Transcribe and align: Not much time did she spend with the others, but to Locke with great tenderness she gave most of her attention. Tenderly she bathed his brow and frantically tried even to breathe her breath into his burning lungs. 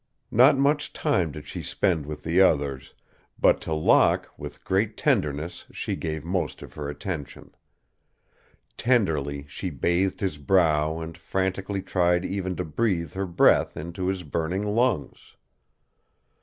Not 0.31 0.57
much 0.57 0.93
time 0.93 1.31
did 1.31 1.45
she 1.45 1.61
spend 1.61 2.07
with 2.07 2.23
the 2.23 2.41
others, 2.41 2.95
but 3.39 3.61
to 3.61 3.73
Locke 3.75 4.31
with 4.35 4.63
great 4.63 4.97
tenderness 4.97 5.67
she 5.71 5.95
gave 5.95 6.25
most 6.25 6.63
of 6.63 6.73
her 6.73 6.89
attention. 6.89 7.53
Tenderly 8.77 9.45
she 9.47 9.69
bathed 9.69 10.19
his 10.19 10.39
brow 10.39 10.99
and 10.99 11.15
frantically 11.15 11.83
tried 11.83 12.25
even 12.25 12.55
to 12.55 12.65
breathe 12.65 13.13
her 13.13 13.27
breath 13.27 13.77
into 13.77 14.07
his 14.07 14.23
burning 14.23 14.65
lungs. 14.73 15.35